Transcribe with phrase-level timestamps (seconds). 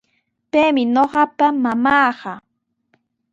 [0.51, 2.33] Paymi ñuqapa mamaaqa.